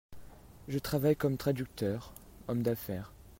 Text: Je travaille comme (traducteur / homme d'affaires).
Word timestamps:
Je 0.67 0.79
travaille 0.79 1.15
comme 1.15 1.37
(traducteur 1.37 2.11
/ 2.31 2.47
homme 2.47 2.63
d'affaires). 2.63 3.13